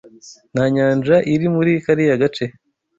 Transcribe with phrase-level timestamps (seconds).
[0.53, 2.45] Nta nyanja iri muri kariya gace.